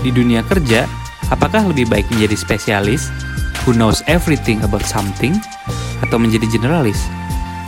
[0.00, 0.88] Di dunia kerja,
[1.28, 3.12] apakah lebih baik menjadi spesialis
[3.68, 5.36] who knows everything about something
[6.00, 6.96] atau menjadi generalis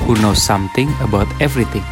[0.08, 1.84] who knows something about everything?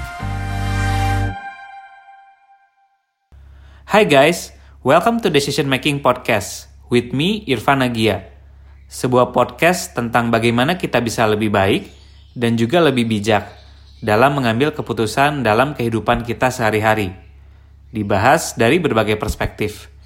[3.85, 8.33] Hai guys, welcome to Decision Making Podcast with me Irfan Agia.
[8.89, 11.93] Sebuah podcast tentang bagaimana kita bisa lebih baik
[12.33, 13.45] dan juga lebih bijak
[14.01, 17.13] dalam mengambil keputusan dalam kehidupan kita sehari-hari.
[17.93, 20.00] Dibahas dari berbagai perspektif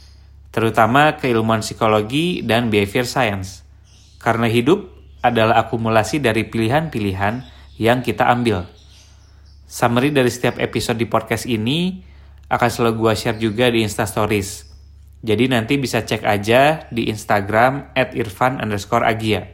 [0.54, 3.66] terutama keilmuan psikologi dan behavior science.
[4.22, 4.86] Karena hidup
[5.18, 7.42] adalah akumulasi dari pilihan-pilihan
[7.82, 8.70] yang kita ambil.
[9.66, 12.06] Summary dari setiap episode di podcast ini
[12.46, 14.70] akan selalu gue share juga di Instastories.
[15.24, 19.50] Jadi nanti bisa cek aja di Instagram at irfan underscore agia.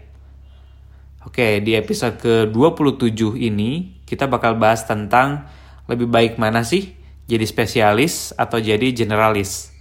[1.24, 5.48] Oke, di episode ke-27 ini kita bakal bahas tentang
[5.88, 6.92] lebih baik mana sih
[7.30, 9.79] jadi spesialis atau jadi generalis.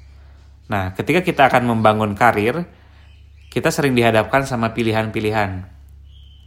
[0.69, 2.69] Nah, ketika kita akan membangun karir,
[3.49, 5.65] kita sering dihadapkan sama pilihan-pilihan.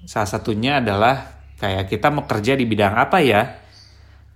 [0.07, 3.59] Salah satunya adalah kayak kita mau kerja di bidang apa ya?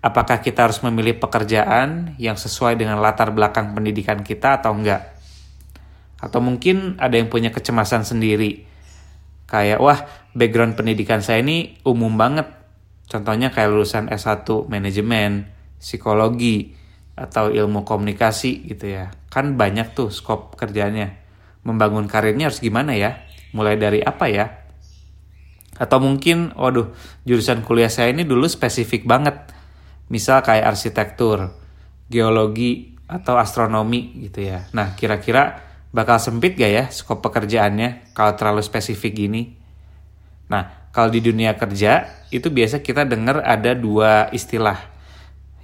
[0.03, 5.15] Apakah kita harus memilih pekerjaan yang sesuai dengan latar belakang pendidikan kita atau enggak?
[6.19, 8.67] Atau mungkin ada yang punya kecemasan sendiri.
[9.47, 10.03] Kayak, wah
[10.34, 12.50] background pendidikan saya ini umum banget.
[13.06, 15.47] Contohnya kayak lulusan S1 manajemen,
[15.78, 16.75] psikologi,
[17.17, 19.11] atau ilmu komunikasi gitu ya.
[19.33, 21.17] Kan banyak tuh skop kerjanya.
[21.64, 23.25] Membangun karirnya harus gimana ya?
[23.56, 24.53] Mulai dari apa ya?
[25.81, 26.92] Atau mungkin, waduh,
[27.25, 29.34] jurusan kuliah saya ini dulu spesifik banget.
[30.12, 31.56] Misal kayak arsitektur,
[32.06, 34.67] geologi, atau astronomi gitu ya.
[34.75, 35.62] Nah, kira-kira
[35.94, 39.55] bakal sempit gak ya skop pekerjaannya kalau terlalu spesifik gini?
[40.50, 44.96] Nah, kalau di dunia kerja, itu biasa kita dengar ada dua istilah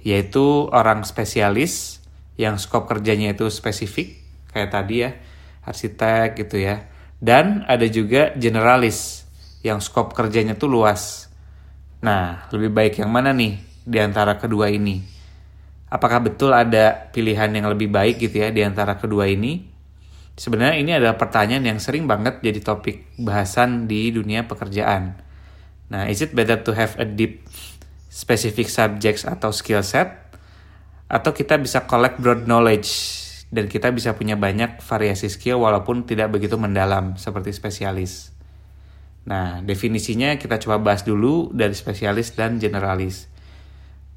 [0.03, 2.03] yaitu orang spesialis
[2.35, 4.19] yang skop kerjanya itu spesifik
[4.51, 5.11] kayak tadi ya
[5.63, 6.91] arsitek gitu ya.
[7.23, 9.23] Dan ada juga generalis
[9.63, 11.31] yang skop kerjanya tuh luas.
[12.03, 14.99] Nah lebih baik yang mana nih di antara kedua ini?
[15.87, 19.71] Apakah betul ada pilihan yang lebih baik gitu ya di antara kedua ini?
[20.33, 25.21] Sebenarnya ini adalah pertanyaan yang sering banget jadi topik bahasan di dunia pekerjaan.
[25.93, 27.45] Nah is it better to have a deep
[28.13, 30.21] specific subjects atau skill set
[31.09, 32.93] atau kita bisa collect broad knowledge
[33.49, 38.29] dan kita bisa punya banyak variasi skill walaupun tidak begitu mendalam seperti spesialis.
[39.25, 43.25] Nah, definisinya kita coba bahas dulu dari spesialis dan generalis.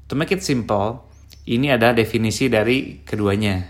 [0.09, 1.09] To make it simple,
[1.49, 3.65] ini adalah definisi dari keduanya.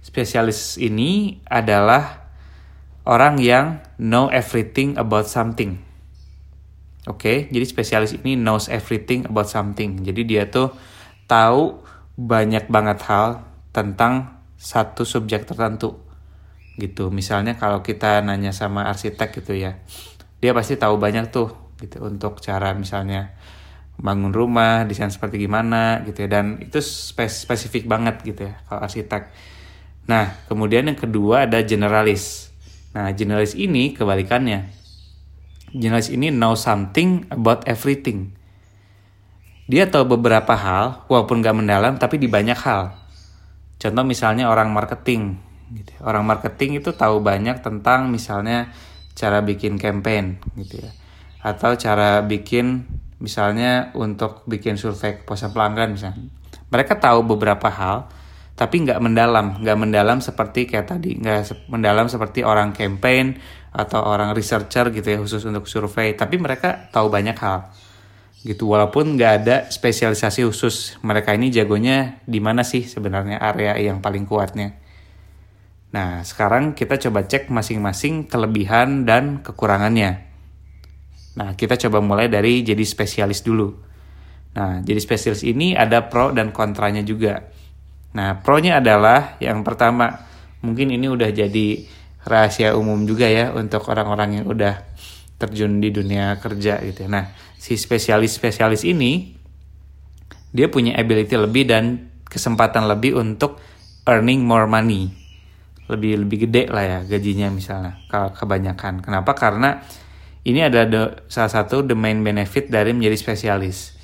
[0.00, 2.24] Spesialis ini adalah
[3.04, 5.91] orang yang know everything about something
[7.02, 7.38] Oke, okay?
[7.50, 10.06] jadi spesialis ini knows everything about something.
[10.06, 10.70] Jadi dia tuh
[11.26, 11.82] tahu
[12.14, 13.42] banyak banget hal
[13.74, 15.98] tentang satu subjek tertentu.
[16.78, 17.10] Gitu.
[17.10, 19.82] Misalnya kalau kita nanya sama arsitek gitu ya.
[20.38, 21.50] Dia pasti tahu banyak tuh
[21.82, 23.34] gitu untuk cara misalnya
[23.98, 26.78] bangun rumah, desain seperti gimana gitu ya dan itu
[27.18, 29.26] spesifik banget gitu ya kalau arsitek.
[30.06, 32.50] Nah, kemudian yang kedua ada generalis.
[32.94, 34.81] Nah, generalis ini kebalikannya
[35.72, 38.36] Jurnalis ini know something about everything.
[39.66, 42.92] Dia tahu beberapa hal, walaupun gak mendalam, tapi di banyak hal.
[43.80, 45.40] Contoh misalnya orang marketing.
[45.72, 45.90] Gitu.
[45.96, 46.00] Ya.
[46.04, 48.68] Orang marketing itu tahu banyak tentang misalnya
[49.16, 50.92] cara bikin campaign gitu ya.
[51.40, 52.84] Atau cara bikin
[53.18, 56.28] misalnya untuk bikin survei kepuasan pelanggan misalnya.
[56.68, 58.08] Mereka tahu beberapa hal,
[58.56, 63.40] tapi nggak mendalam, nggak mendalam seperti kayak tadi, nggak mendalam seperti orang campaign
[63.72, 66.12] atau orang researcher gitu ya khusus untuk survei.
[66.12, 67.72] Tapi mereka tahu banyak hal.
[68.44, 71.00] Gitu walaupun nggak ada spesialisasi khusus.
[71.00, 74.76] Mereka ini jagonya di mana sih sebenarnya area yang paling kuatnya.
[75.92, 80.24] Nah sekarang kita coba cek masing-masing kelebihan dan kekurangannya.
[81.36, 83.72] Nah kita coba mulai dari jadi spesialis dulu.
[84.52, 87.40] Nah jadi spesialis ini ada pro dan kontranya juga.
[88.12, 90.28] Nah pro-nya adalah yang pertama.
[90.62, 91.68] Mungkin ini udah jadi
[92.22, 94.82] rahasia umum juga ya untuk orang-orang yang udah
[95.38, 97.06] terjun di dunia kerja gitu.
[97.06, 97.10] Ya.
[97.10, 97.24] Nah,
[97.58, 99.34] si spesialis-spesialis ini
[100.54, 103.58] dia punya ability lebih dan kesempatan lebih untuk
[104.06, 105.10] earning more money.
[105.90, 109.02] Lebih lebih gede lah ya gajinya misalnya kalau kebanyakan.
[109.02, 109.34] Kenapa?
[109.34, 109.82] Karena
[110.42, 113.98] ini ada the, salah satu the main benefit dari menjadi spesialis.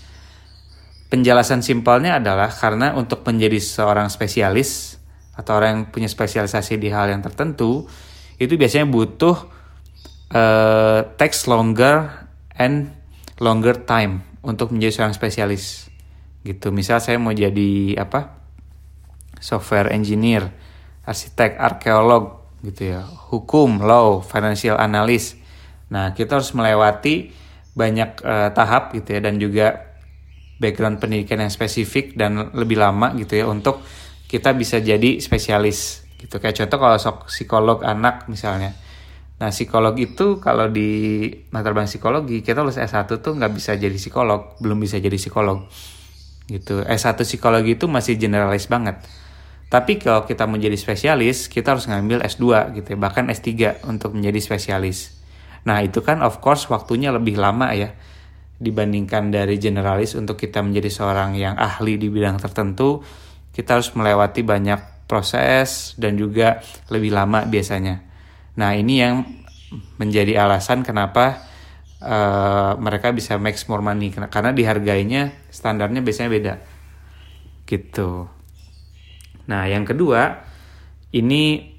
[1.09, 5.01] Penjelasan simpelnya adalah karena untuk menjadi seorang spesialis
[5.39, 7.89] atau orang yang punya spesialisasi di hal yang tertentu,
[8.39, 9.37] itu biasanya butuh
[10.35, 12.95] uh, text longer and
[13.43, 15.91] longer time untuk menjadi seorang spesialis.
[16.47, 16.71] Gitu.
[16.71, 18.39] Misal saya mau jadi apa
[19.39, 20.51] software engineer
[21.09, 25.39] arsitek, arkeolog gitu ya, hukum, law, financial analyst.
[25.89, 27.33] Nah, kita harus melewati
[27.73, 29.95] banyak uh, tahap gitu ya dan juga
[30.59, 33.79] background pendidikan yang spesifik dan lebih lama gitu ya untuk
[34.27, 36.43] kita bisa jadi spesialis gitu.
[36.43, 38.75] Kayak contoh kalau sok psikolog anak misalnya.
[39.39, 43.95] Nah, psikolog itu kalau di latar belakang psikologi, kita lulus S1 tuh nggak bisa jadi
[43.95, 45.63] psikolog, belum bisa jadi psikolog.
[46.51, 46.83] Gitu.
[46.83, 48.99] S1 psikologi itu masih generalis banget
[49.69, 54.41] tapi kalau kita menjadi spesialis, kita harus ngambil S2 gitu ya, bahkan S3 untuk menjadi
[54.41, 55.13] spesialis.
[55.69, 57.93] Nah, itu kan of course waktunya lebih lama ya
[58.57, 63.05] dibandingkan dari generalis untuk kita menjadi seorang yang ahli di bidang tertentu,
[63.53, 66.61] kita harus melewati banyak proses dan juga
[66.93, 68.05] lebih lama biasanya.
[68.61, 69.25] Nah, ini yang
[69.97, 71.49] menjadi alasan kenapa
[72.05, 76.55] uh, mereka bisa make more money karena dihargainya standarnya biasanya beda.
[77.65, 78.29] Gitu.
[79.49, 80.45] Nah, yang kedua,
[81.17, 81.75] ini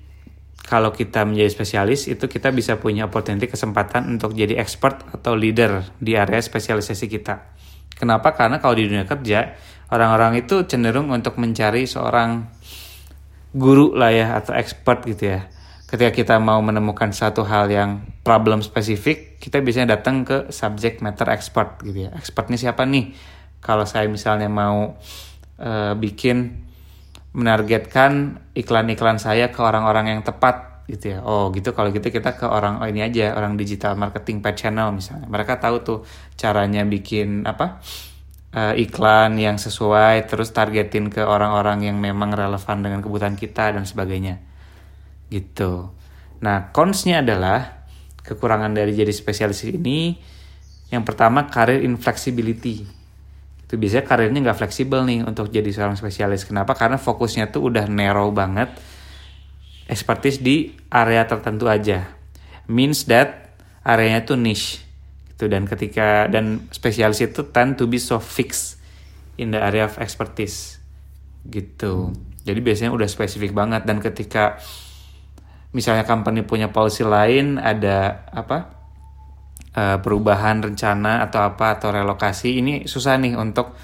[0.66, 5.86] kalau kita menjadi spesialis itu kita bisa punya opportunity kesempatan untuk jadi expert atau leader
[5.98, 7.58] di area spesialisasi kita.
[7.98, 8.38] Kenapa?
[8.38, 9.58] Karena kalau di dunia kerja,
[9.90, 12.59] orang-orang itu cenderung untuk mencari seorang
[13.54, 15.50] guru lah ya atau expert gitu ya.
[15.90, 21.26] Ketika kita mau menemukan satu hal yang problem spesifik, kita biasanya datang ke subject matter
[21.34, 22.14] expert gitu ya.
[22.14, 23.18] Expertnya siapa nih?
[23.58, 25.02] Kalau saya misalnya mau
[25.58, 26.70] uh, bikin
[27.34, 31.20] menargetkan iklan-iklan saya ke orang-orang yang tepat gitu ya.
[31.26, 34.94] Oh gitu kalau gitu kita ke orang oh ini aja orang digital marketing pet channel
[34.94, 35.26] misalnya.
[35.26, 36.00] Mereka tahu tuh
[36.38, 37.82] caranya bikin apa
[38.54, 43.86] uh, iklan yang sesuai terus targetin ke orang-orang yang memang relevan dengan kebutuhan kita dan
[43.86, 44.42] sebagainya.
[45.30, 45.90] Gitu.
[46.42, 47.86] Nah, consnya adalah
[48.24, 50.18] kekurangan dari jadi spesialis ini
[50.90, 53.00] yang pertama karir inflexibility
[53.70, 56.42] itu biasanya karirnya nggak fleksibel nih untuk jadi seorang spesialis.
[56.42, 56.74] Kenapa?
[56.74, 58.74] Karena fokusnya tuh udah narrow banget,
[59.86, 62.10] expertise di area tertentu aja.
[62.66, 63.54] Means that
[63.86, 64.89] areanya tuh niche
[65.40, 65.48] gitu.
[65.48, 68.76] Dan ketika dan spesialis itu tend to be so fixed
[69.40, 70.84] in the area of expertise
[71.48, 72.12] gitu.
[72.44, 73.88] Jadi biasanya udah spesifik banget.
[73.88, 74.60] Dan ketika
[75.72, 78.76] misalnya company punya policy lain ada apa
[79.80, 83.80] uh, perubahan rencana atau apa atau relokasi ini susah nih untuk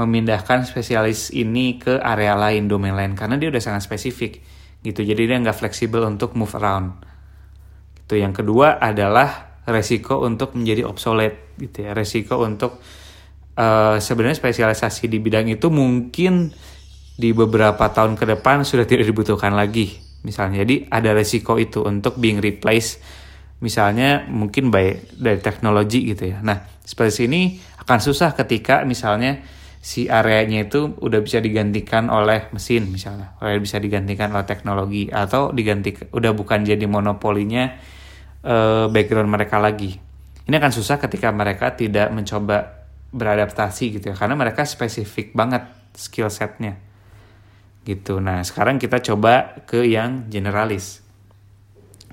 [0.00, 3.12] memindahkan spesialis ini ke area lain domain lain.
[3.12, 4.40] Karena dia udah sangat spesifik
[4.80, 5.04] gitu.
[5.04, 7.04] Jadi dia nggak fleksibel untuk move around.
[8.00, 11.92] Itu yang kedua adalah resiko untuk menjadi obsolete gitu ya.
[11.92, 12.78] Resiko untuk
[13.58, 16.54] uh, sebenarnya spesialisasi di bidang itu mungkin
[17.16, 20.62] di beberapa tahun ke depan sudah tidak dibutuhkan lagi misalnya.
[20.62, 23.02] Jadi ada resiko itu untuk being replaced
[23.56, 26.44] misalnya mungkin by dari teknologi gitu ya.
[26.44, 29.40] Nah, seperti ini akan susah ketika misalnya
[29.80, 35.54] si areanya itu udah bisa digantikan oleh mesin misalnya, oleh bisa digantikan oleh teknologi atau
[35.54, 37.95] diganti udah bukan jadi monopolinya
[38.46, 39.98] uh, background mereka lagi.
[40.46, 45.66] Ini akan susah ketika mereka tidak mencoba beradaptasi gitu ya, karena mereka spesifik banget
[45.98, 46.78] skill setnya
[47.86, 48.18] gitu.
[48.18, 51.06] Nah, sekarang kita coba ke yang generalis.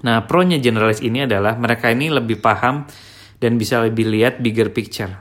[0.06, 2.85] Nah, pro-nya generalis ini adalah mereka ini lebih paham
[3.41, 5.18] dan bisa lebih lihat bigger picture.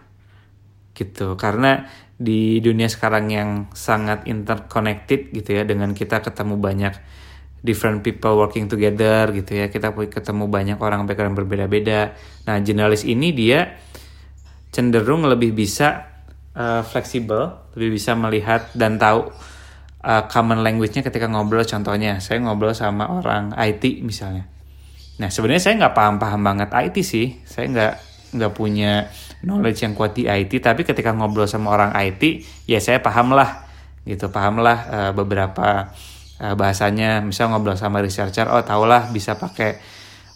[0.93, 1.41] Gitu.
[1.41, 1.89] Karena
[2.21, 6.95] di dunia sekarang yang sangat interconnected gitu ya dengan kita ketemu banyak
[7.63, 9.71] different people working together gitu ya.
[9.71, 12.13] Kita ketemu banyak orang background berbeda-beda.
[12.45, 13.79] Nah, generalis ini dia
[14.75, 16.13] cenderung lebih bisa
[16.57, 19.31] uh, fleksibel, lebih bisa melihat dan tahu
[20.03, 21.65] uh, common language-nya ketika ngobrol.
[21.65, 24.49] Contohnya saya ngobrol sama orang IT misalnya.
[25.21, 27.95] Nah sebenarnya saya nggak paham-paham banget IT sih, saya nggak
[28.33, 29.13] nggak punya
[29.45, 33.69] knowledge yang kuat di IT, tapi ketika ngobrol sama orang IT, ya saya paham lah,
[34.09, 35.93] gitu, paham lah uh, beberapa
[36.41, 37.21] uh, bahasanya.
[37.21, 39.83] Misal ngobrol sama researcher, oh tau lah bisa pakai,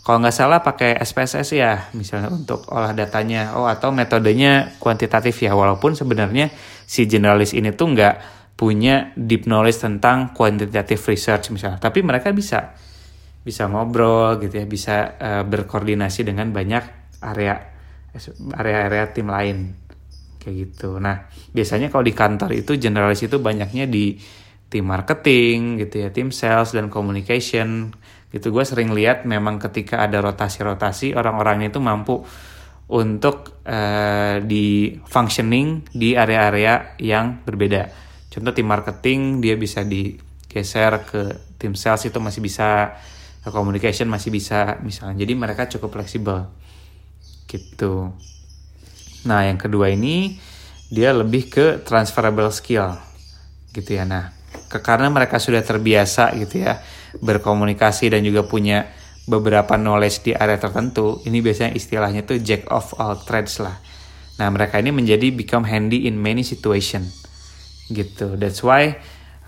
[0.05, 5.57] kalau nggak salah pakai SPSS ya, misalnya untuk olah datanya, oh atau metodenya kuantitatif ya,
[5.57, 6.53] walaupun sebenarnya
[6.85, 8.15] si generalis ini tuh nggak
[8.57, 12.73] punya deep knowledge tentang quantitative research misalnya, tapi mereka bisa
[13.47, 16.83] bisa ngobrol gitu ya bisa uh, berkoordinasi dengan banyak
[17.23, 17.55] area
[18.59, 19.59] area-area tim lain.
[20.43, 20.99] Kayak gitu.
[20.99, 24.19] Nah biasanya kalau di kantor itu generalis itu banyaknya di
[24.77, 27.97] tim marketing gitu ya tim sales dan communication
[28.29, 28.53] gitu.
[28.53, 32.21] Gue sering lihat memang ketika ada rotasi-rotasi orang-orang itu mampu
[32.93, 37.89] untuk uh, di functioning di area-area yang berbeda.
[38.29, 41.23] Contoh tim marketing dia bisa digeser ke
[41.57, 43.01] tim sales itu masih bisa
[43.49, 45.25] communication masih bisa misalnya.
[45.25, 46.53] Jadi mereka cukup fleksibel.
[47.49, 48.13] Gitu.
[49.25, 50.37] Nah yang kedua ini
[50.93, 52.95] dia lebih ke transferable skill.
[53.73, 54.05] Gitu ya.
[54.07, 54.36] Nah ke,
[54.69, 56.83] karena mereka sudah terbiasa gitu ya
[57.21, 58.87] berkomunikasi dan juga punya
[59.27, 63.75] beberapa knowledge di area tertentu, ini biasanya istilahnya tuh jack of all trades lah.
[64.39, 67.03] Nah, mereka ini menjadi become handy in many situation.
[67.91, 68.39] Gitu.
[68.39, 68.95] That's why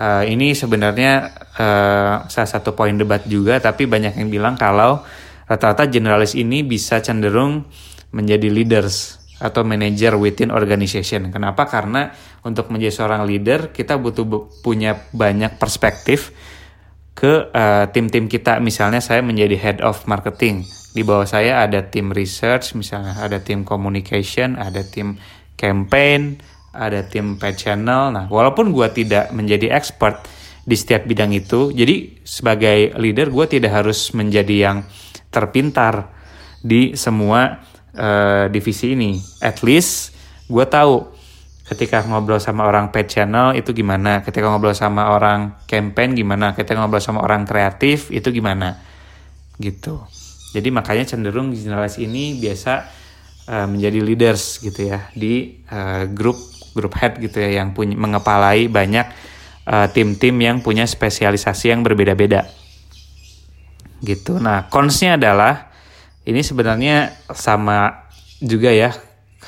[0.00, 5.06] uh, ini sebenarnya uh, salah satu poin debat juga, tapi banyak yang bilang kalau
[5.46, 7.62] rata-rata generalis ini bisa cenderung
[8.10, 11.30] menjadi leaders atau manager within organization.
[11.30, 11.66] Kenapa?
[11.70, 12.10] Karena
[12.42, 14.26] untuk menjadi seorang leader kita butuh
[14.62, 16.34] punya banyak perspektif
[17.18, 18.62] ke uh, tim-tim kita.
[18.62, 20.62] Misalnya saya menjadi head of marketing.
[20.94, 25.18] Di bawah saya ada tim research, misalnya ada tim communication, ada tim
[25.58, 26.38] campaign,
[26.70, 28.14] ada tim paid channel.
[28.14, 30.26] Nah, walaupun gue tidak menjadi expert
[30.62, 34.78] di setiap bidang itu, jadi sebagai leader gue tidak harus menjadi yang
[35.28, 36.14] terpintar
[36.62, 37.62] di semua
[37.98, 39.18] uh, divisi ini.
[39.42, 40.14] At least
[40.46, 41.10] gue tahu
[41.68, 46.80] ketika ngobrol sama orang paid channel itu gimana, ketika ngobrol sama orang campaign gimana, ketika
[46.80, 48.80] ngobrol sama orang kreatif itu gimana,
[49.60, 50.00] gitu.
[50.54, 52.88] Jadi makanya cenderung generalis ini biasa
[53.50, 56.40] uh, menjadi leaders gitu ya di uh, grup
[56.72, 59.26] grup head gitu ya yang punya mengepalai banyak
[59.92, 62.48] tim-tim uh, yang punya spesialisasi yang berbeda-beda
[64.02, 64.38] gitu.
[64.38, 65.67] Nah, konsnya adalah
[66.28, 68.04] ini sebenarnya sama
[68.38, 68.92] juga ya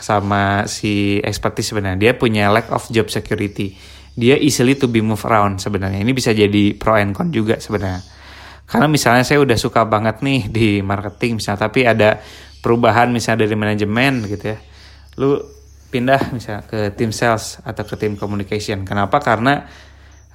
[0.01, 2.01] sama si expertise sebenarnya.
[2.01, 3.77] Dia punya lack of job security.
[4.17, 6.01] Dia easily to be move around sebenarnya.
[6.01, 8.01] Ini bisa jadi pro and con juga sebenarnya.
[8.65, 12.23] Karena misalnya saya udah suka banget nih di marketing misalnya tapi ada
[12.65, 14.59] perubahan misalnya dari manajemen gitu ya.
[15.21, 15.37] Lu
[15.91, 18.89] pindah misalnya ke tim sales atau ke tim communication.
[18.89, 19.21] Kenapa?
[19.21, 19.69] Karena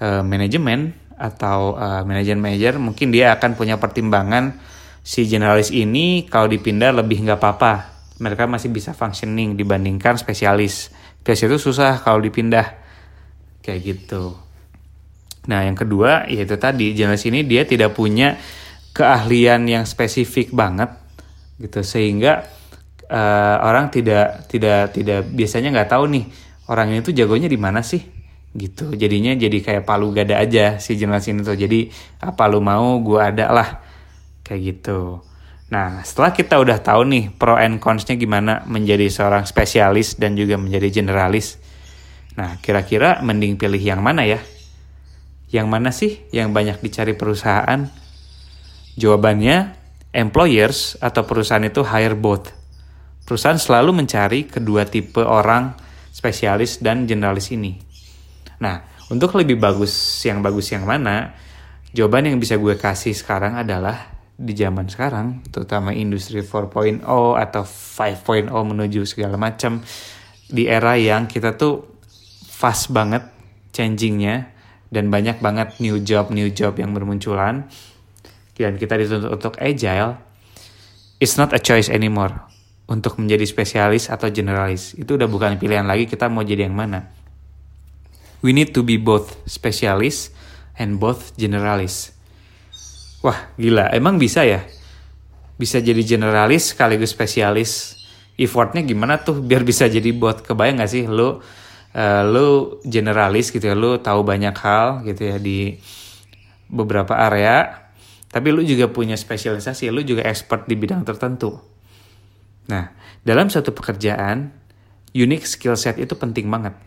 [0.04, 4.75] uh, manajemen atau uh, manajemen manager mungkin dia akan punya pertimbangan
[5.06, 7.74] si generalis ini kalau dipindah lebih nggak apa-apa.
[8.18, 10.90] Mereka masih bisa functioning dibandingkan spesialis.
[11.22, 12.74] Spesialis itu susah kalau dipindah.
[13.62, 14.34] Kayak gitu.
[15.46, 18.34] Nah, yang kedua yaitu tadi jenis ini dia tidak punya
[18.98, 20.90] keahlian yang spesifik banget
[21.62, 21.86] gitu.
[21.86, 22.42] Sehingga
[23.06, 26.26] uh, orang tidak tidak tidak biasanya nggak tahu nih
[26.66, 28.02] orang ini tuh jagonya di mana sih
[28.58, 28.90] gitu.
[28.98, 31.54] Jadinya jadi kayak palu gada aja si jenis ini tuh.
[31.54, 31.94] Jadi
[32.26, 33.85] apa lu mau gua ada lah
[34.46, 35.26] kayak gitu
[35.66, 40.62] Nah, setelah kita udah tahu nih pro and cons-nya gimana menjadi seorang spesialis dan juga
[40.62, 41.58] menjadi generalis.
[42.38, 44.38] Nah, kira-kira mending pilih yang mana ya?
[45.50, 47.90] Yang mana sih yang banyak dicari perusahaan?
[48.94, 49.74] Jawabannya,
[50.14, 52.54] employers atau perusahaan itu hire both.
[53.26, 55.74] Perusahaan selalu mencari kedua tipe orang
[56.14, 57.82] spesialis dan generalis ini.
[58.62, 61.34] Nah, untuk lebih bagus yang bagus yang mana,
[61.90, 67.04] jawaban yang bisa gue kasih sekarang adalah di zaman sekarang, terutama industri 4.0
[67.40, 69.80] atau 5.0 menuju segala macam
[70.52, 71.88] di era yang kita tuh
[72.52, 73.24] fast banget
[73.72, 74.52] changingnya
[74.92, 77.68] dan banyak banget new job new job yang bermunculan.
[78.56, 80.16] Dan kita dituntut untuk agile
[81.20, 82.32] it's not a choice anymore
[82.88, 84.96] untuk menjadi spesialis atau generalis.
[84.96, 87.12] Itu udah bukan pilihan lagi kita mau jadi yang mana.
[88.40, 90.32] We need to be both specialist
[90.80, 92.15] and both generalis
[93.26, 94.62] Wah gila, emang bisa ya?
[95.58, 97.98] Bisa jadi generalis sekaligus spesialis.
[98.38, 100.46] Effortnya gimana tuh biar bisa jadi bot?
[100.46, 101.42] Kebayang gak sih lu,
[101.98, 105.74] uh, lu generalis gitu ya, lu tahu banyak hal gitu ya di
[106.70, 107.90] beberapa area.
[108.30, 111.58] Tapi lu juga punya spesialisasi, lu juga expert di bidang tertentu.
[112.70, 112.94] Nah,
[113.26, 114.54] dalam satu pekerjaan,
[115.18, 116.78] unique skill set itu penting banget.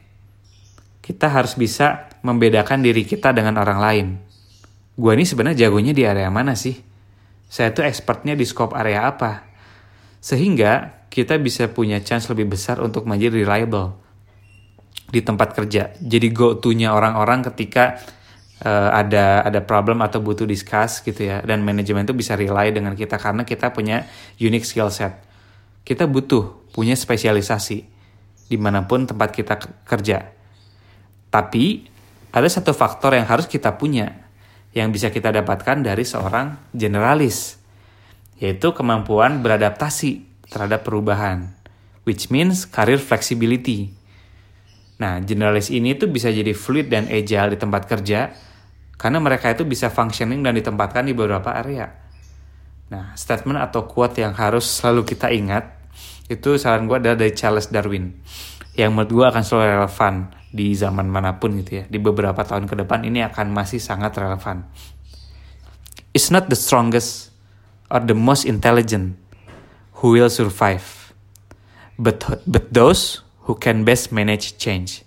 [1.02, 4.27] Kita harus bisa membedakan diri kita dengan orang lain
[4.98, 6.74] gue ini sebenarnya jagonya di area mana sih?
[7.46, 9.46] Saya tuh expertnya di scope area apa?
[10.18, 13.94] Sehingga kita bisa punya chance lebih besar untuk menjadi reliable
[15.08, 15.94] di tempat kerja.
[15.96, 17.96] Jadi go to-nya orang-orang ketika
[18.60, 21.40] uh, ada ada problem atau butuh discuss gitu ya.
[21.40, 24.04] Dan manajemen itu bisa rely dengan kita karena kita punya
[24.36, 25.16] unique skill set.
[25.86, 27.78] Kita butuh punya spesialisasi
[28.48, 29.54] di mana pun tempat kita
[29.88, 30.28] kerja.
[31.32, 31.88] Tapi
[32.28, 34.27] ada satu faktor yang harus kita punya
[34.78, 37.58] yang bisa kita dapatkan dari seorang generalis,
[38.38, 41.58] yaitu kemampuan beradaptasi terhadap perubahan,
[42.06, 43.90] which means career flexibility.
[45.02, 48.30] Nah, generalis ini tuh bisa jadi fluid dan agile di tempat kerja,
[48.94, 51.90] karena mereka itu bisa functioning dan ditempatkan di beberapa area.
[52.88, 55.74] Nah, statement atau quote yang harus selalu kita ingat,
[56.30, 58.14] itu saran gue adalah dari Charles Darwin,
[58.78, 60.14] yang menurut gue akan selalu relevan
[60.54, 61.84] di zaman mana pun gitu ya.
[61.90, 64.70] Di beberapa tahun ke depan ini akan masih sangat relevan.
[66.14, 67.34] It's not the strongest
[67.90, 69.18] or the most intelligent
[69.98, 71.10] who will survive,
[71.98, 75.02] but but those who can best manage change.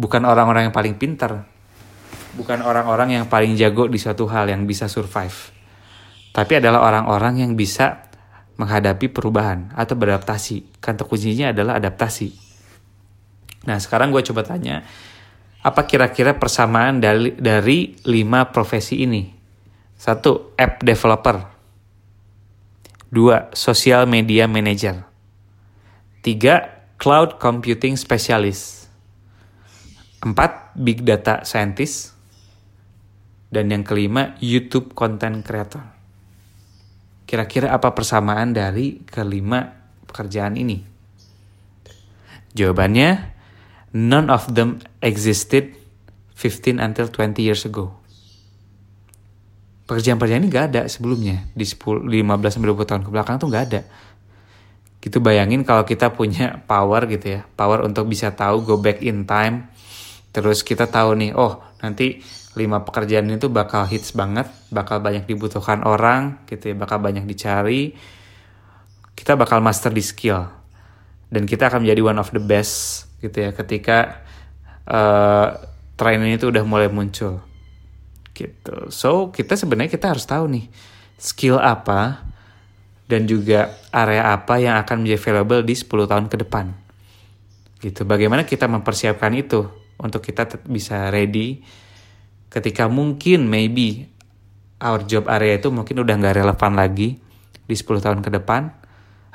[0.00, 1.44] Bukan orang-orang yang paling pintar,
[2.40, 5.52] bukan orang-orang yang paling jago di suatu hal yang bisa survive.
[6.32, 8.12] Tapi adalah orang-orang yang bisa
[8.60, 10.80] menghadapi perubahan atau beradaptasi.
[10.80, 12.45] Kata kuncinya adalah adaptasi.
[13.66, 14.86] Nah, sekarang gue coba tanya,
[15.66, 19.26] apa kira-kira persamaan dari, dari lima profesi ini?
[19.98, 21.36] Satu, app developer.
[23.10, 25.02] Dua, social media manager.
[26.22, 28.86] Tiga, cloud computing specialist.
[30.22, 32.14] Empat, big data scientist.
[33.50, 35.82] Dan yang kelima, YouTube content creator.
[37.26, 39.66] Kira-kira apa persamaan dari kelima
[40.06, 40.78] pekerjaan ini?
[42.54, 43.35] Jawabannya,
[43.96, 45.72] none of them existed
[46.36, 47.96] 15 until 20 years ago.
[49.88, 51.48] Pekerjaan-pekerjaan ini gak ada sebelumnya.
[51.56, 53.80] Di 10, 15 sampai 20 tahun ke belakang tuh gak ada.
[55.00, 57.40] Gitu bayangin kalau kita punya power gitu ya.
[57.56, 59.72] Power untuk bisa tahu go back in time.
[60.34, 62.20] Terus kita tahu nih, oh nanti
[62.58, 67.96] lima pekerjaan itu bakal hits banget, bakal banyak dibutuhkan orang, gitu ya, bakal banyak dicari.
[69.16, 70.44] Kita bakal master di skill
[71.26, 74.26] dan kita akan menjadi one of the best, gitu ya, ketika
[74.88, 75.56] uh,
[75.96, 77.40] tren ini tuh udah mulai muncul,
[78.36, 78.92] gitu.
[78.92, 80.66] So kita sebenarnya kita harus tahu nih
[81.16, 82.20] skill apa
[83.08, 86.74] dan juga area apa yang akan menjadi available di 10 tahun ke depan.
[87.80, 88.02] Gitu.
[88.02, 89.64] Bagaimana kita mempersiapkan itu
[89.96, 91.64] untuk kita bisa ready
[92.52, 94.08] ketika mungkin maybe
[94.80, 97.16] our job area itu mungkin udah nggak relevan lagi
[97.66, 98.85] di 10 tahun ke depan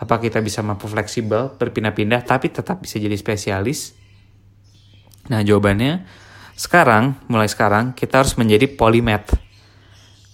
[0.01, 3.93] apa kita bisa mampu fleksibel berpindah-pindah tapi tetap bisa jadi spesialis?
[5.29, 6.10] Nah jawabannya
[6.58, 9.38] sekarang mulai sekarang kita harus menjadi polymath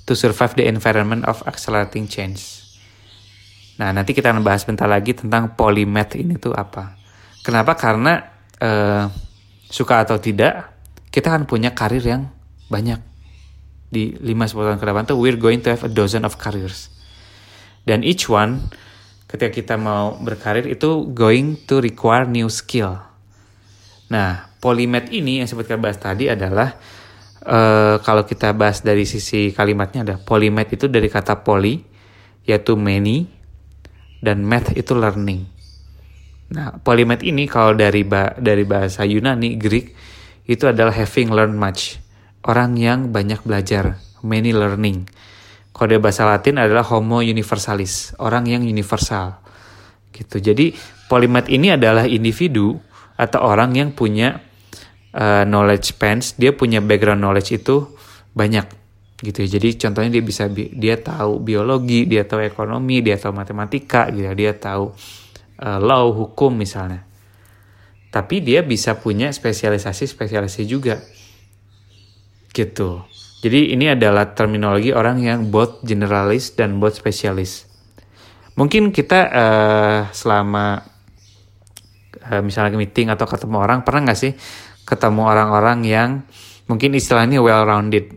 [0.07, 2.63] to survive the environment of accelerating change.
[3.75, 6.95] Nah nanti kita akan bahas bentar lagi tentang polymath ini tuh apa.
[7.43, 7.75] Kenapa?
[7.75, 8.23] Karena
[8.63, 9.11] uh,
[9.67, 10.79] suka atau tidak
[11.11, 12.31] kita akan punya karir yang
[12.71, 13.03] banyak.
[13.87, 16.87] Di 5-10 tahun ke depan tuh we're going to have a dozen of careers.
[17.83, 18.71] Dan each one
[19.27, 22.95] ketika kita mau berkarir itu going to require new skill.
[24.07, 26.79] Nah polymath ini yang sempat kita bahas tadi adalah
[27.43, 31.83] uh, kalau kita bahas dari sisi kalimatnya ada polymath itu dari kata poly
[32.47, 33.27] yaitu many
[34.23, 35.43] dan math itu learning.
[36.55, 39.91] Nah polymath ini kalau dari ba dari bahasa Yunani Greek
[40.47, 41.99] itu adalah having learned much.
[42.47, 45.03] Orang yang banyak belajar, many learning.
[45.77, 49.37] Kode bahasa Latin adalah homo universalis, orang yang universal.
[50.09, 50.41] Gitu.
[50.41, 50.73] Jadi
[51.05, 52.73] polymath ini adalah individu
[53.13, 54.41] atau orang yang punya
[55.13, 57.93] uh, knowledge spans, dia punya background knowledge itu
[58.33, 58.65] banyak
[59.21, 59.45] gitu.
[59.45, 64.33] Jadi contohnya dia bisa dia tahu biologi, dia tahu ekonomi, dia tahu matematika gitu.
[64.33, 64.93] Dia tahu
[65.61, 67.05] uh, law, hukum misalnya.
[68.09, 70.97] Tapi dia bisa punya spesialisasi-spesialisasi juga
[72.49, 73.05] gitu.
[73.37, 77.69] Jadi ini adalah terminologi orang yang both generalis dan both spesialis.
[78.57, 80.81] Mungkin kita uh, selama
[82.25, 84.33] uh, misalnya meeting atau ketemu orang pernah nggak sih
[84.87, 86.09] ketemu orang-orang yang
[86.65, 88.09] mungkin istilahnya well rounded.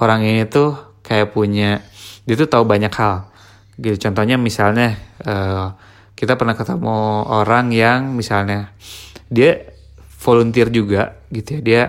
[0.00, 1.84] Orang ini tuh kayak punya
[2.24, 3.28] dia tuh tahu banyak hal.
[3.76, 4.96] Gitu contohnya misalnya
[5.28, 5.76] uh,
[6.16, 8.72] kita pernah ketemu orang yang misalnya
[9.28, 9.76] dia
[10.24, 11.60] volunteer juga gitu ya.
[11.60, 11.82] Dia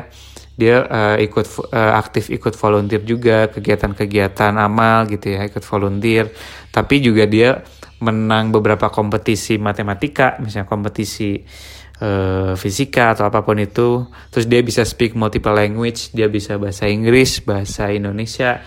[0.60, 6.28] dia uh, ikut uh, aktif ikut volunteer juga kegiatan-kegiatan amal gitu ya ikut volunteer.
[6.68, 7.64] Tapi juga dia
[8.04, 11.40] menang beberapa kompetisi matematika misalnya kompetisi
[12.04, 14.04] uh, fisika atau apa pun itu.
[14.36, 18.60] Terus dia bisa speak multiple language dia bisa bahasa Inggris bahasa Indonesia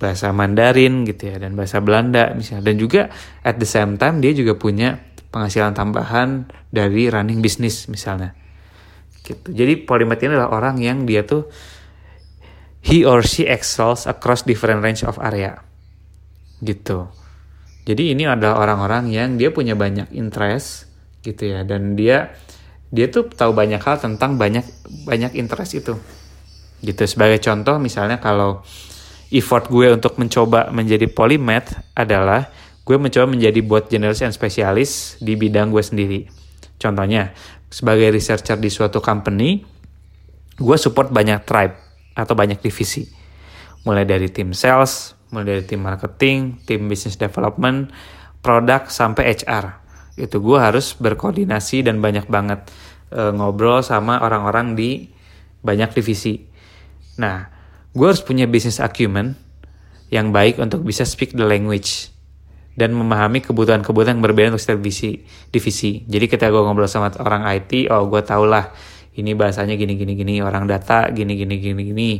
[0.00, 2.72] bahasa Mandarin gitu ya dan bahasa Belanda misalnya.
[2.72, 3.12] Dan juga
[3.44, 4.96] at the same time dia juga punya
[5.28, 8.47] penghasilan tambahan dari running business misalnya
[9.28, 9.52] gitu.
[9.52, 11.44] Jadi polymath ini adalah orang yang dia tuh
[12.80, 15.60] he or she excels across different range of area.
[16.64, 17.04] Gitu.
[17.84, 20.88] Jadi ini adalah orang-orang yang dia punya banyak interest
[21.20, 22.32] gitu ya dan dia
[22.88, 24.64] dia tuh tahu banyak hal tentang banyak
[25.04, 25.94] banyak interest itu.
[26.80, 28.64] Gitu sebagai contoh misalnya kalau
[29.28, 32.48] effort gue untuk mencoba menjadi polymath adalah
[32.88, 36.20] gue mencoba menjadi buat generalist and spesialis di bidang gue sendiri.
[36.78, 37.34] Contohnya,
[37.68, 39.60] sebagai researcher di suatu company,
[40.58, 41.76] gue support banyak tribe
[42.16, 43.06] atau banyak divisi.
[43.86, 47.92] Mulai dari tim sales, mulai dari tim marketing, tim business development,
[48.40, 49.84] produk sampai HR.
[50.18, 52.66] Itu gue harus berkoordinasi dan banyak banget
[53.14, 55.12] e, ngobrol sama orang-orang di
[55.62, 56.42] banyak divisi.
[57.22, 57.46] Nah,
[57.94, 59.38] gue harus punya business acumen
[60.08, 62.10] yang baik untuk bisa speak the language
[62.78, 65.26] dan memahami kebutuhan-kebutuhan yang berbeda untuk setiap divisi.
[65.50, 66.06] divisi.
[66.06, 68.70] Jadi ketika gue ngobrol sama orang IT, oh gue tau lah
[69.18, 72.10] ini bahasanya gini gini gini, orang data gini gini gini gini,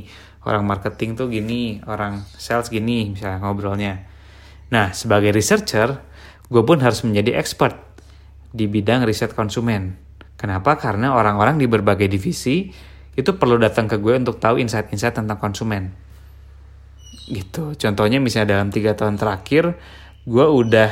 [0.42, 4.02] orang marketing tuh gini, orang sales gini, misalnya ngobrolnya.
[4.74, 6.02] Nah, sebagai researcher,
[6.50, 7.78] gue pun harus menjadi expert
[8.50, 9.94] di bidang riset konsumen.
[10.34, 10.74] Kenapa?
[10.74, 12.66] Karena orang-orang di berbagai divisi
[13.14, 15.94] itu perlu datang ke gue untuk tahu insight-insight tentang konsumen.
[17.30, 17.78] Gitu.
[17.78, 19.78] Contohnya misalnya dalam tiga tahun terakhir,
[20.28, 20.90] gue udah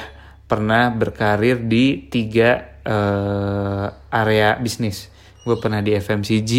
[0.49, 5.13] pernah berkarir di tiga uh, area bisnis.
[5.45, 6.53] Gue pernah di FMCG,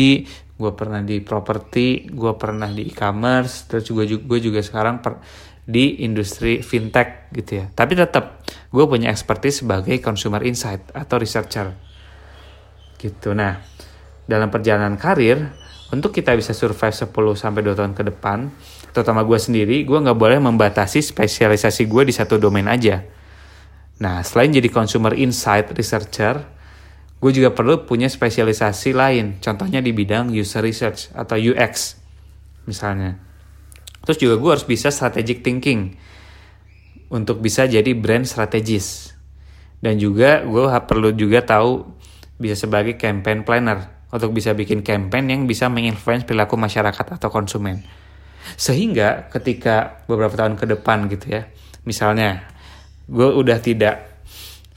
[0.56, 5.18] gue pernah di properti, gue pernah di e-commerce, terus juga gue juga sekarang per,
[5.66, 7.66] di industri fintech gitu ya.
[7.74, 11.74] Tapi tetap gue punya expertise sebagai consumer insight atau researcher
[13.02, 13.34] gitu.
[13.34, 13.58] Nah,
[14.30, 17.08] dalam perjalanan karir untuk kita bisa survive 10
[17.40, 18.52] sampai 2 tahun ke depan,
[18.92, 23.08] terutama gue sendiri, gue nggak boleh membatasi spesialisasi gue di satu domain aja.
[24.04, 26.44] Nah, selain jadi consumer insight researcher,
[27.24, 31.96] gue juga perlu punya spesialisasi lain, contohnya di bidang user research atau UX
[32.68, 33.16] misalnya.
[34.04, 35.96] Terus juga gue harus bisa strategic thinking
[37.08, 39.16] untuk bisa jadi brand strategis.
[39.80, 41.88] Dan juga gue perlu juga tahu
[42.38, 47.84] bisa sebagai campaign planner untuk bisa bikin campaign yang bisa menginfluence perilaku masyarakat atau konsumen.
[48.56, 51.52] Sehingga ketika beberapa tahun ke depan gitu ya,
[51.84, 52.48] misalnya
[53.12, 54.24] gue udah tidak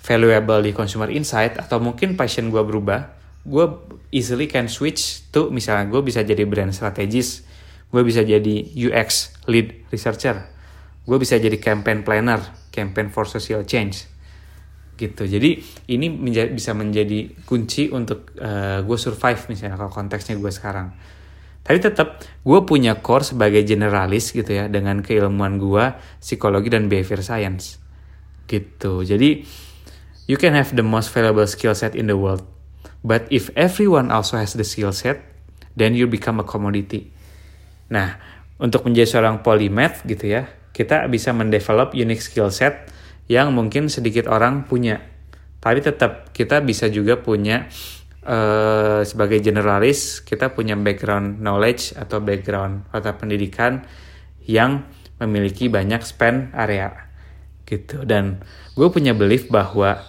[0.02, 3.14] valuable di consumer insight atau mungkin passion gue berubah,
[3.46, 3.66] gue
[4.10, 7.46] easily can switch to misalnya gue bisa jadi brand strategis,
[7.94, 10.50] gue bisa jadi UX lead researcher,
[11.06, 12.42] gue bisa jadi campaign planner,
[12.74, 14.10] campaign for social change
[15.00, 15.24] gitu.
[15.24, 15.56] Jadi
[15.88, 20.92] ini menja bisa menjadi kunci untuk uh, gue survive misalnya kalau konteksnya gue sekarang.
[21.64, 27.24] Tapi tetap gue punya core sebagai generalis gitu ya dengan keilmuan gue psikologi dan behavior
[27.24, 27.80] science
[28.44, 29.00] gitu.
[29.00, 29.40] Jadi
[30.30, 32.46] You can have the most valuable skill set in the world,
[33.02, 35.18] but if everyone also has the skill set,
[35.74, 37.10] then you become a commodity.
[37.90, 38.14] Nah,
[38.62, 42.86] untuk menjadi seorang polymath gitu ya, kita bisa mendevelop unique skill set
[43.26, 45.02] yang mungkin sedikit orang punya.
[45.61, 47.68] Tapi tetap kita bisa juga punya
[48.24, 53.85] uh, sebagai generalis, kita punya background knowledge atau background atau pendidikan
[54.48, 54.88] yang
[55.20, 57.11] memiliki banyak span area
[57.68, 58.02] gitu.
[58.09, 58.40] Dan
[58.74, 60.00] gue punya belief bahwa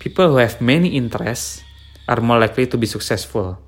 [0.00, 1.62] people who have many interests
[2.08, 3.60] are more likely to be successful.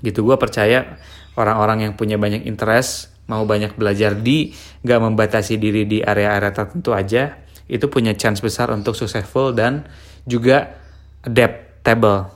[0.00, 1.00] Gitu gue percaya
[1.36, 4.54] orang-orang yang punya banyak interest, mau banyak belajar di,
[4.86, 9.86] gak membatasi diri di area-area tertentu aja, itu punya chance besar untuk successful dan
[10.26, 10.78] juga
[11.26, 12.30] adaptable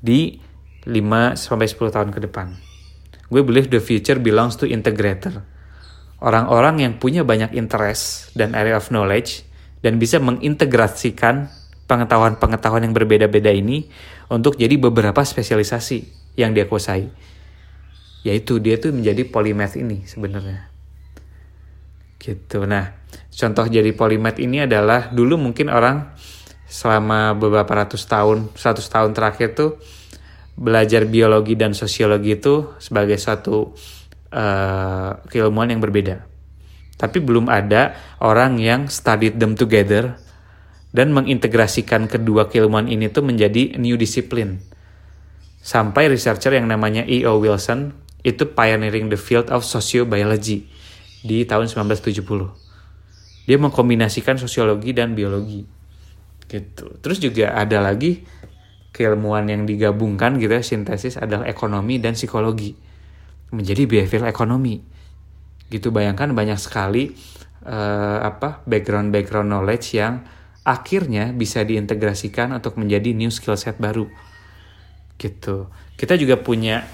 [0.00, 0.40] di
[0.88, 2.52] 5 sampai 10 tahun ke depan.
[3.28, 5.44] Gue believe the future belongs to integrator.
[6.18, 9.44] Orang-orang yang punya banyak interest dan area of knowledge
[9.84, 11.52] dan bisa mengintegrasikan
[11.86, 13.86] pengetahuan-pengetahuan yang berbeda-beda ini
[14.28, 16.08] untuk jadi beberapa spesialisasi
[16.40, 17.08] yang dia kuasai.
[18.26, 20.68] Yaitu dia tuh menjadi polymath ini sebenarnya.
[22.18, 22.66] Gitu.
[22.66, 22.98] Nah,
[23.38, 26.10] contoh jadi polymath ini adalah dulu mungkin orang
[26.66, 29.80] selama beberapa ratus tahun, seratus tahun terakhir tuh
[30.58, 33.72] belajar biologi dan sosiologi itu sebagai suatu
[34.34, 36.26] uh, keilmuan yang berbeda.
[36.98, 40.18] Tapi belum ada orang yang studied them together
[40.90, 44.58] dan mengintegrasikan kedua keilmuan ini tuh menjadi new discipline.
[45.62, 47.38] Sampai researcher yang namanya E.O.
[47.38, 47.94] Wilson
[48.26, 50.66] itu pioneering the field of sociobiology
[51.22, 52.67] di tahun 1970.
[53.48, 55.64] Dia mengkombinasikan sosiologi dan biologi.
[56.44, 57.00] Gitu.
[57.00, 58.28] Terus juga ada lagi
[58.92, 62.76] keilmuan yang digabungkan gitu ya, sintesis adalah ekonomi dan psikologi.
[63.48, 64.84] Menjadi behavioral ekonomi.
[65.72, 67.16] Gitu bayangkan banyak sekali
[67.64, 70.24] uh, apa background-background knowledge yang
[70.68, 74.04] akhirnya bisa diintegrasikan untuk menjadi new skill set baru
[75.18, 75.66] gitu
[75.98, 76.86] kita juga punya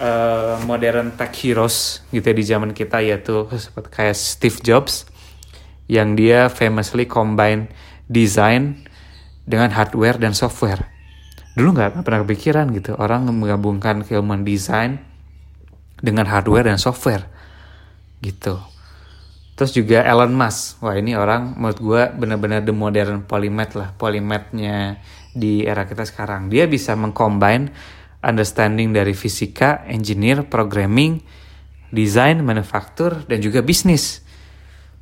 [0.00, 5.04] uh, modern tech heroes gitu ya di zaman kita yaitu seperti kayak Steve Jobs
[5.92, 7.68] yang dia famously combine
[8.08, 8.80] design
[9.44, 10.88] dengan hardware dan software
[11.52, 15.04] dulu nggak pernah kepikiran gitu orang menggabungkan keilmuan desain
[16.00, 17.28] dengan hardware dan software
[18.24, 18.56] gitu
[19.52, 20.80] Terus juga Elon Musk.
[20.80, 23.92] Wah ini orang menurut gue benar-benar the modern polymath lah.
[23.94, 24.98] Polymathnya
[25.30, 26.48] di era kita sekarang.
[26.48, 27.68] Dia bisa mengcombine
[28.24, 31.20] understanding dari fisika, engineer, programming,
[31.92, 34.21] desain, manufaktur, dan juga bisnis.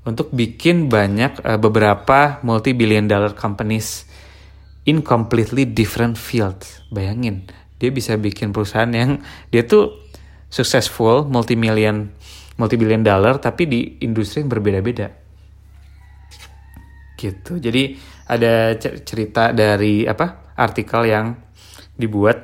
[0.01, 4.09] Untuk bikin banyak uh, beberapa multi-billion dollar companies
[4.89, 6.81] in completely different fields.
[6.89, 7.45] Bayangin,
[7.77, 9.21] dia bisa bikin perusahaan yang
[9.53, 9.97] dia tuh
[10.49, 12.11] successful, multi-million
[12.61, 15.09] multi-billion dollar tapi di industri yang berbeda-beda.
[17.17, 17.57] Gitu.
[17.57, 17.97] Jadi
[18.29, 20.53] ada cerita dari apa?
[20.61, 21.41] artikel yang
[21.97, 22.37] dibuat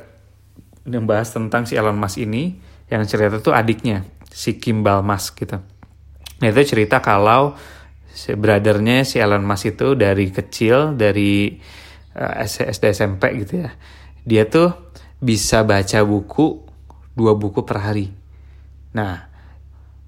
[0.89, 2.57] membahas tentang si Elon Musk ini
[2.89, 5.76] yang cerita tuh adiknya si Kimball Musk gitu.
[6.43, 7.57] Nah itu cerita kalau
[8.37, 11.57] brothernya si Elon Musk itu dari kecil dari
[12.17, 13.71] uh, SD SMP gitu ya.
[14.27, 14.73] Dia tuh
[15.21, 16.65] bisa baca buku
[17.17, 18.13] dua buku per hari.
[18.93, 19.29] Nah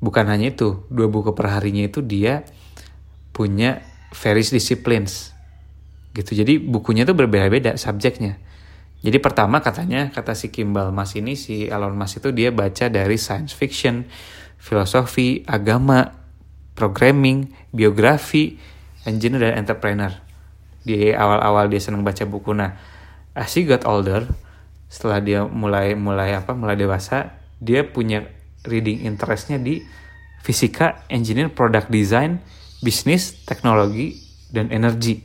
[0.01, 2.45] bukan hanya itu dua buku per harinya itu dia
[3.33, 5.33] punya various disciplines.
[6.17, 6.35] Gitu.
[6.35, 8.41] Jadi bukunya tuh berbeda-beda subjeknya.
[8.99, 13.15] Jadi pertama katanya kata si Kimball Mas ini si Elon Musk itu dia baca dari
[13.15, 14.03] science fiction,
[14.59, 16.18] filosofi, agama,
[16.79, 18.55] programming, biografi,
[19.03, 20.15] engineer dan entrepreneur.
[20.87, 22.55] Di awal-awal dia senang baca buku.
[22.55, 22.79] Nah,
[23.35, 24.31] as he got older,
[24.87, 28.31] setelah dia mulai mulai apa mulai dewasa, dia punya
[28.63, 29.83] reading interestnya di
[30.47, 32.39] fisika, engineer, product design,
[32.79, 34.15] bisnis, teknologi,
[34.55, 35.19] dan energi.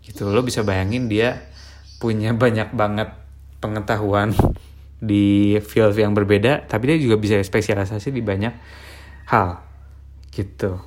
[0.00, 1.52] Gitu lo bisa bayangin dia
[2.02, 3.14] punya banyak banget
[3.62, 4.34] pengetahuan
[4.98, 8.54] di field yang berbeda, tapi dia juga bisa spesialisasi di banyak
[9.30, 9.71] hal
[10.32, 10.80] gitu.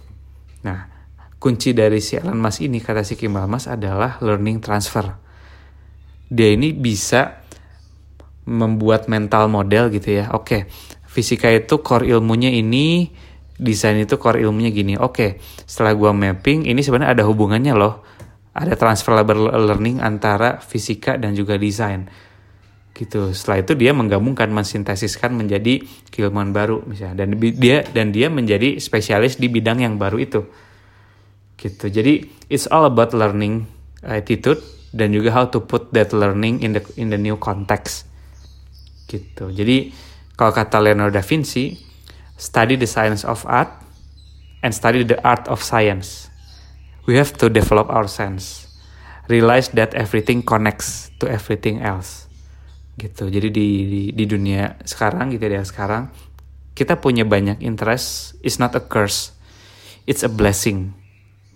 [0.65, 0.89] Nah,
[1.37, 5.13] kunci dari si Elon Musk ini kata si Kimbal Mas adalah learning transfer.
[6.25, 7.45] Dia ini bisa
[8.49, 10.33] membuat mental model gitu ya.
[10.33, 10.65] Oke,
[11.05, 13.13] fisika itu core ilmunya ini,
[13.61, 14.97] desain itu core ilmunya gini.
[14.97, 15.37] Oke,
[15.69, 18.01] setelah gua mapping, ini sebenarnya ada hubungannya loh.
[18.55, 22.07] Ada transferable learning antara fisika dan juga desain
[22.95, 23.35] gitu.
[23.35, 29.35] Setelah itu dia menggabungkan, mensintesiskan menjadi keilmuan baru misalnya dan dia dan dia menjadi spesialis
[29.35, 30.47] di bidang yang baru itu.
[31.59, 31.91] Gitu.
[31.91, 33.67] Jadi it's all about learning
[33.99, 34.63] attitude
[34.95, 38.07] dan juga how to put that learning in the in the new context.
[39.11, 39.51] Gitu.
[39.51, 39.91] Jadi
[40.39, 41.75] kalau kata Leonardo da Vinci,
[42.39, 43.69] study the science of art
[44.63, 46.31] and study the art of science.
[47.05, 48.65] We have to develop our sense.
[49.29, 52.24] Realize that everything connects to everything else
[52.95, 53.27] gitu.
[53.27, 56.09] Jadi di, di di dunia sekarang gitu ya sekarang
[56.75, 59.35] kita punya banyak interest is not a curse
[60.09, 60.93] it's a blessing.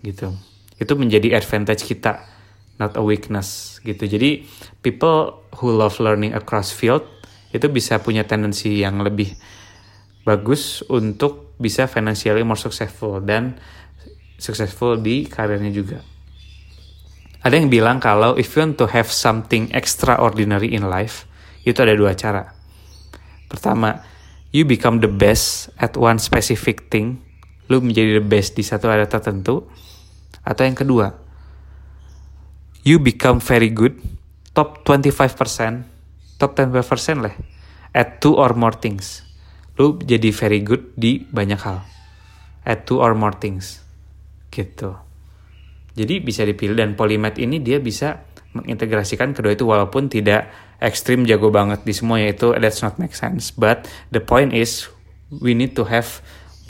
[0.02, 0.34] Gitu.
[0.78, 2.25] Itu menjadi advantage kita
[2.82, 3.80] not a weakness.
[3.82, 4.10] Gitu.
[4.10, 4.43] Jadi
[4.82, 7.06] people who love learning across field
[7.49, 9.34] itu bisa punya tendensi yang lebih
[10.21, 13.58] bagus untuk bisa financially more successful dan
[14.38, 15.99] successful di karirnya juga.
[17.39, 21.23] Ada yang bilang kalau if you want to have something extraordinary in life
[21.69, 22.53] itu ada dua cara.
[23.49, 24.01] Pertama,
[24.53, 27.21] you become the best at one specific thing.
[27.69, 29.65] Lu menjadi the best di satu area tertentu.
[30.41, 31.13] Atau yang kedua,
[32.82, 33.97] you become very good,
[34.58, 35.86] top 25%,
[36.41, 36.73] top 10%
[37.21, 37.36] lah,
[37.93, 39.21] at two or more things.
[39.77, 41.86] Lu jadi very good di banyak hal.
[42.65, 43.82] At two or more things.
[44.49, 44.97] Gitu.
[45.97, 48.23] Jadi bisa dipilih dan polymath ini dia bisa
[48.57, 50.49] mengintegrasikan kedua itu walaupun tidak
[50.81, 53.53] ekstrim jago banget di semuanya itu that's not make sense.
[53.53, 54.89] But the point is
[55.29, 56.21] we need to have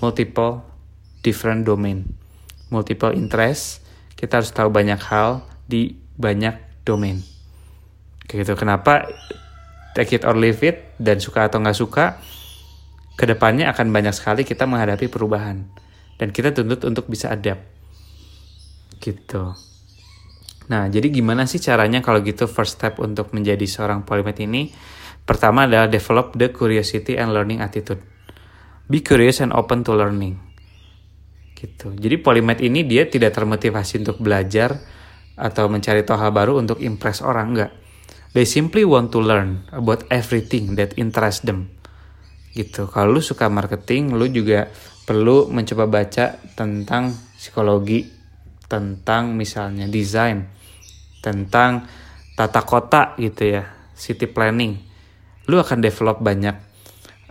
[0.04, 0.64] multiple
[1.24, 2.20] different domain
[2.70, 3.84] multiple interest
[4.16, 7.24] kita harus tahu banyak hal di banyak domain.
[8.28, 8.54] Kayak gitu.
[8.60, 9.08] Kenapa
[9.96, 12.06] take it or leave it dan suka atau nggak suka
[13.16, 15.72] ke depannya akan banyak sekali kita menghadapi perubahan.
[16.20, 17.64] Dan kita tuntut untuk bisa adapt.
[19.00, 19.69] Gitu
[20.70, 24.70] Nah, jadi gimana sih caranya kalau gitu first step untuk menjadi seorang polymath ini?
[25.26, 28.02] Pertama adalah develop the curiosity and learning attitude.
[28.90, 30.38] Be curious and open to learning.
[31.58, 31.94] Gitu.
[31.98, 34.78] Jadi polymath ini dia tidak termotivasi untuk belajar
[35.34, 37.72] atau mencari tahu baru untuk impress orang, enggak.
[38.38, 41.74] They simply want to learn about everything that interest them.
[42.54, 42.86] Gitu.
[42.90, 44.70] Kalau lu suka marketing, lu juga
[45.10, 48.06] perlu mencoba baca tentang psikologi,
[48.70, 50.59] tentang misalnya desain,
[51.20, 51.86] tentang
[52.36, 53.64] tata kota gitu ya,
[53.96, 54.80] city planning.
[55.50, 56.56] Lu akan develop banyak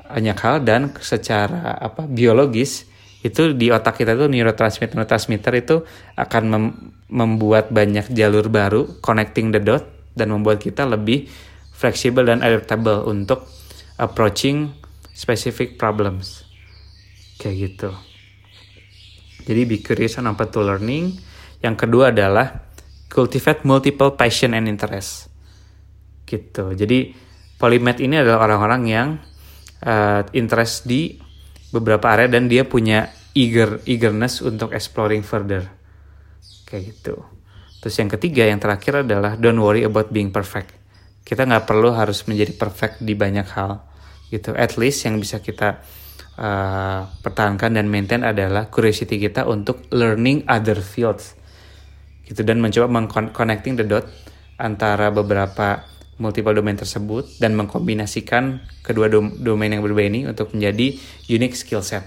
[0.09, 2.89] banyak hal dan secara apa biologis
[3.21, 5.77] itu di otak kita tuh neurotransmitter neurotransmitter itu
[6.17, 6.65] akan mem
[7.09, 11.29] membuat banyak jalur baru connecting the dot dan membuat kita lebih
[11.73, 13.49] fleksibel dan adaptable untuk
[13.97, 14.77] approaching
[15.17, 16.45] specific problems.
[17.41, 17.91] Kayak gitu.
[19.49, 21.17] Jadi be curious and open to learning.
[21.65, 22.68] Yang kedua adalah
[23.09, 25.33] cultivate multiple passion and interest.
[26.29, 26.77] Gitu.
[26.77, 27.17] Jadi
[27.57, 29.09] polymath ini adalah orang-orang yang
[29.83, 31.17] uh, interest di
[31.73, 35.65] beberapa area dan dia punya eager eagerness untuk exploring further.
[36.69, 37.17] Kayak gitu.
[37.81, 40.77] Terus yang ketiga, yang terakhir adalah don't worry about being perfect.
[41.25, 43.85] Kita nggak perlu harus menjadi perfect di banyak hal,
[44.33, 44.57] gitu.
[44.57, 45.85] At least yang bisa kita
[46.41, 51.38] uh, pertahankan dan maintain adalah curiosity kita untuk learning other fields
[52.29, 54.05] gitu dan mencoba mengconnecting the dot
[54.61, 55.89] antara beberapa
[56.21, 60.99] multiple domain tersebut dan mengkombinasikan kedua dom domain yang berbeda ini untuk menjadi
[61.31, 62.05] unique skill set.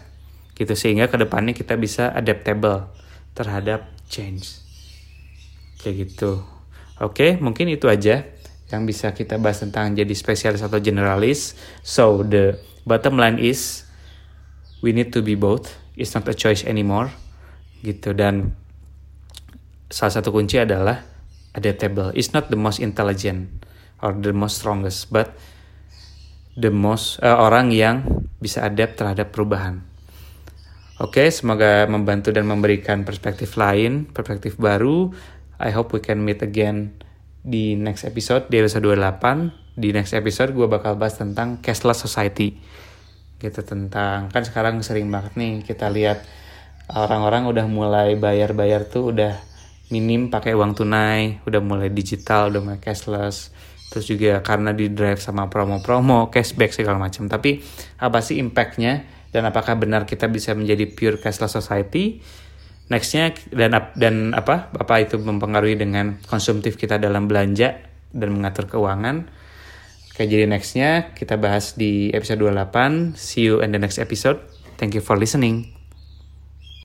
[0.53, 2.91] Gitu sehingga ke depannya kita bisa adaptable
[3.33, 4.61] terhadap change.
[5.81, 6.43] Kayak gitu.
[7.01, 8.27] Oke mungkin itu aja
[8.69, 11.57] yang bisa kita bahas tentang jadi spesialis atau generalis.
[11.81, 13.89] So the bottom line is
[14.85, 15.71] we need to be both.
[15.97, 17.09] It's not a choice anymore.
[17.81, 18.53] Gitu dan
[19.91, 21.03] salah satu kunci adalah
[21.51, 23.51] adaptable it's not the most intelligent
[23.99, 25.35] or the most strongest but
[26.57, 28.03] the most uh, orang yang
[28.41, 29.85] bisa adapt terhadap perubahan.
[31.01, 35.09] Oke, okay, semoga membantu dan memberikan perspektif lain, perspektif baru.
[35.57, 36.93] I hope we can meet again
[37.41, 39.77] di next episode, di episode 28.
[39.81, 42.61] Di next episode gue bakal bahas tentang cashless society.
[43.41, 46.21] Gitu tentang, kan sekarang sering banget nih kita lihat
[46.93, 49.41] orang-orang udah mulai bayar-bayar tuh udah
[49.91, 53.51] minim pakai uang tunai, udah mulai digital, udah mulai cashless.
[53.91, 57.27] Terus juga karena di drive sama promo-promo cashback segala macam.
[57.27, 57.59] Tapi
[57.99, 59.19] apa sih impactnya?
[59.31, 62.23] Dan apakah benar kita bisa menjadi pure cashless society?
[62.91, 67.79] Nextnya dan dan apa apa itu mempengaruhi dengan konsumtif kita dalam belanja
[68.11, 69.31] dan mengatur keuangan.
[70.11, 74.43] Oke jadi nextnya kita bahas di episode 28 see you in the next episode.
[74.75, 75.80] Thank you for listening